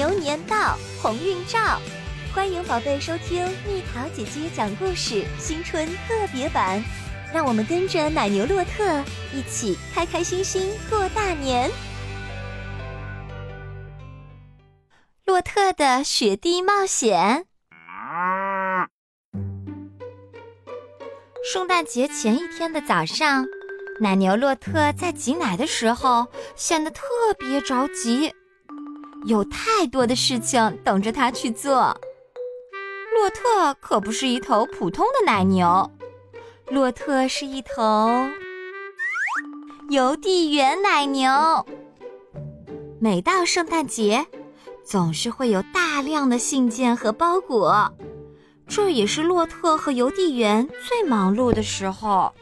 [0.00, 1.78] 牛年到，鸿运照。
[2.34, 6.82] 欢迎宝贝收听蜜桃姐姐讲故事新春特别版，
[7.34, 11.70] 让我们跟着奶牛洛特一起开开心心过大年。
[15.26, 17.44] 洛特的雪地冒险。
[21.52, 23.44] 圣诞节前一天的早上，
[24.00, 27.04] 奶牛洛特在挤奶的时候显得特
[27.38, 28.32] 别着急，
[29.24, 31.98] 有太多的事情等着他去做。
[33.14, 35.90] 洛特可不是一头普通的奶牛，
[36.68, 38.08] 洛特是一头
[39.90, 41.30] 邮递员奶牛。
[42.98, 44.26] 每到圣诞节，
[44.84, 47.92] 总是会有大量的信件和包裹。
[48.66, 52.32] 这也是洛特和邮递员最忙碌的时候。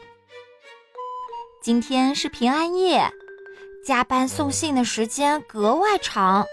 [1.61, 3.11] 今天是平安夜，
[3.83, 6.45] 加班送信的时间格外长。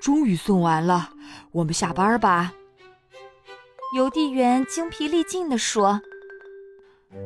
[0.00, 1.10] 终于送完了，
[1.52, 2.52] 我们下班吧。
[3.94, 6.00] 邮递员精疲力尽地说。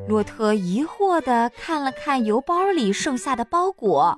[0.08, 4.16] 洛特疑惑地看了看邮包里剩下的包裹，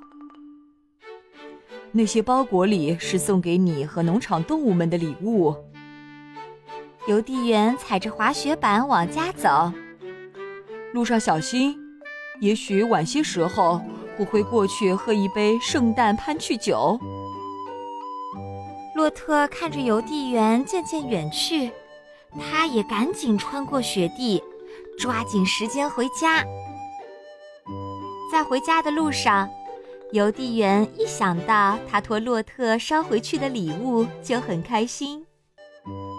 [1.92, 5.56] 那些包裹里是送给你和农场动物们的礼物。
[7.06, 9.72] 邮递员踩着滑雪板往家走，
[10.92, 11.78] 路上小心。
[12.40, 13.80] 也许晚些时候
[14.18, 16.98] 我会过去喝一杯圣诞潘趣酒。
[19.02, 21.72] 洛特看着邮递员渐渐远去，
[22.38, 24.40] 他也赶紧穿过雪地，
[24.96, 26.44] 抓紧时间回家。
[28.30, 29.50] 在回家的路上，
[30.12, 35.26] 邮递员一想到他托洛特捎回去的礼物，就很开心。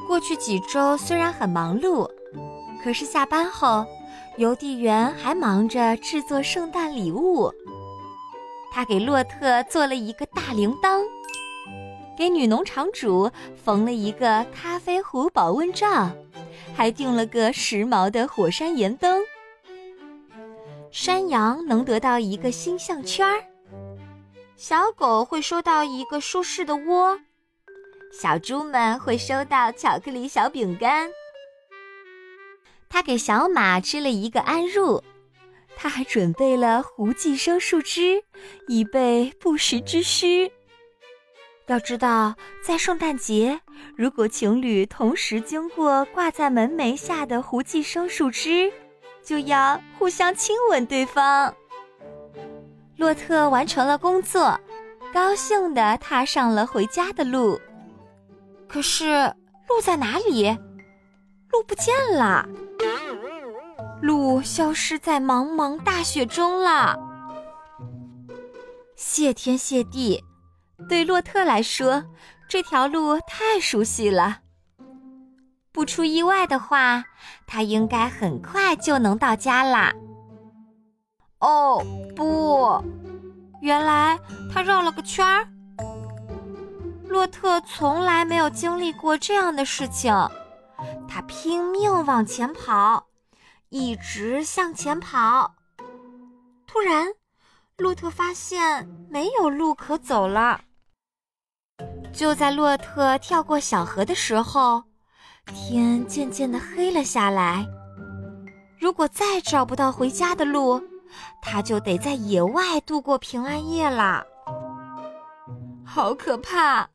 [0.05, 2.05] 过去几周虽然很忙碌，
[2.83, 3.85] 可是下班后，
[4.35, 7.49] 邮递员还忙着制作圣诞礼物。
[8.73, 11.01] 他给洛特做了一个大铃铛，
[12.17, 13.30] 给女农场主
[13.64, 16.11] 缝了一个咖啡壶保温罩，
[16.75, 19.24] 还订了个时髦的火山岩灯。
[20.91, 23.44] 山羊能得到一个星项圈儿，
[24.56, 27.19] 小狗会收到一个舒适的窝。
[28.12, 31.09] 小猪们会收到巧克力小饼干。
[32.88, 35.02] 他给小马织了一个安褥，
[35.75, 38.23] 他还准备了胡寄生树枝，
[38.68, 40.52] 以备不时之需。
[41.68, 43.59] 要知道，在圣诞节，
[43.96, 48.72] 如果情侣同时经过挂在门楣下的胡寄生树枝，
[49.24, 51.53] 就要互相亲吻对方。
[52.97, 54.59] 洛特完成了工作，
[55.13, 57.59] 高兴地踏上了回家的路。
[58.68, 59.34] 可是
[59.69, 60.50] 路在哪里？
[61.50, 62.46] 路不见了，
[64.02, 67.00] 路消失在茫茫大雪中了。
[68.96, 70.23] 谢天谢地，
[70.89, 72.03] 对洛特来说，
[72.47, 74.39] 这条路太熟悉了。
[75.72, 77.03] 不出意外的话，
[77.47, 79.94] 他应该很快就能到家啦。
[81.39, 81.84] 哦，
[82.16, 82.84] 不，
[83.61, 84.19] 原来
[84.53, 85.47] 他绕了个圈儿。
[87.07, 90.13] 洛特从来没有经历过这样的事情，
[91.07, 93.07] 他拼命往前跑，
[93.69, 95.55] 一直向前跑。
[96.67, 97.07] 突然，
[97.83, 100.61] 洛特发现没有路可走了。
[102.13, 104.81] 就在洛特跳过小河的时候，
[105.47, 107.67] 天渐渐的黑了下来。
[108.79, 110.81] 如果再找不到回家的路，
[111.41, 114.23] 他就得在野外度过平安夜啦。
[115.85, 116.88] 好可怕！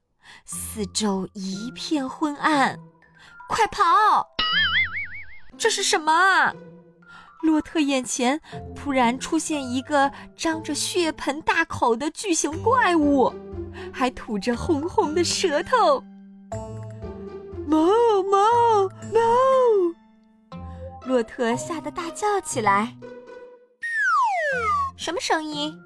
[0.47, 2.79] 四周一片昏暗，
[3.47, 4.27] 快跑！
[5.59, 6.51] 这是什么？
[7.43, 8.41] 洛特眼前
[8.75, 13.33] 突然出现一个张着血盆大口的巨型怪物，
[13.93, 16.03] 还吐着红红的舌头。
[17.67, 17.87] 猫
[18.31, 19.21] 猫猫！
[21.07, 22.97] 洛特吓得大叫起来。
[24.97, 25.79] 什么声音？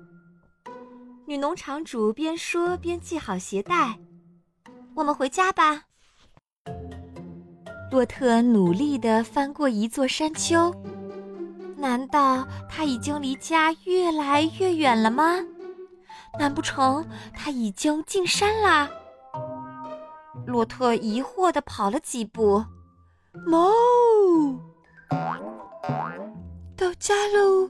[1.27, 3.99] 女农场主边说边系好鞋带。
[4.95, 5.85] 我们回家吧。
[7.91, 10.75] 洛特努力地翻过一座山丘，
[11.83, 15.45] 难道他已经离家越来越远了吗？
[16.39, 18.89] 难不成他已经进山啦？
[20.47, 22.65] 洛特疑惑地跑了几步，
[23.45, 23.69] 猫，
[26.77, 27.69] 到家喽！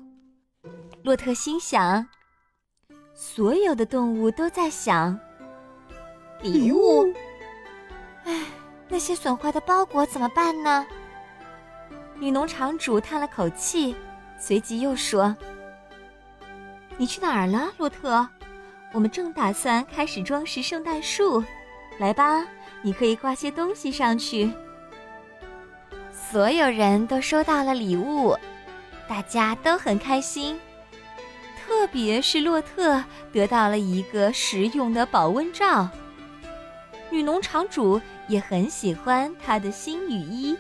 [1.03, 2.07] 洛特心想，
[3.15, 5.19] 所有的动物都在想。
[6.43, 7.11] 礼物，
[8.25, 8.45] 唉，
[8.89, 10.87] 那些损坏的包裹怎么办呢？
[12.19, 13.97] 女农场主叹了口气，
[14.39, 15.35] 随即又说
[16.97, 18.27] ：“你去哪儿了，洛特？
[18.93, 21.43] 我们正打算开始装饰圣诞树，
[21.99, 22.47] 来吧，
[22.83, 24.53] 你可以挂些东西上去。”
[26.13, 28.37] 所有人都收到了礼物，
[29.09, 30.59] 大家都很开心，
[31.59, 35.89] 特别是洛特得到了一个实用的保温罩。
[37.11, 40.57] 女农场主也很喜欢她的新雨衣。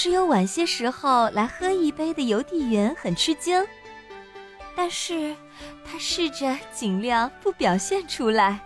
[0.00, 3.66] 只有晚些时候来喝一杯的邮递员很吃惊，
[4.76, 5.34] 但是
[5.84, 8.60] 他试着尽量不表现出来。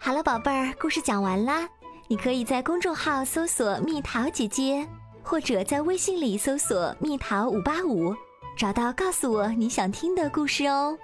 [0.00, 1.68] 好了，宝贝儿，故事讲完啦。
[2.08, 4.84] 你可以在公众号搜索“蜜桃姐姐”，
[5.22, 8.12] 或者在微信里搜索“蜜桃五八五”，
[8.58, 10.98] 找到告诉我你想听的故事哦。